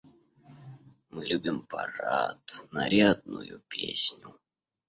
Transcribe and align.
Мы 1.17 1.25
любим 1.33 1.59
парад, 1.75 2.43
нарядную 2.79 3.63
песню. 3.77 4.35